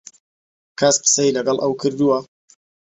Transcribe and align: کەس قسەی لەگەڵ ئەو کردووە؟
کەس 0.79 0.95
قسەی 1.03 1.35
لەگەڵ 1.37 1.57
ئەو 1.61 1.73
کردووە؟ 1.81 2.17